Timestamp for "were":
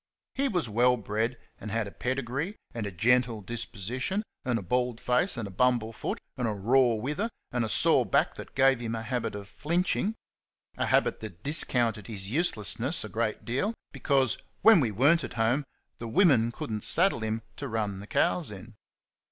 14.89-15.13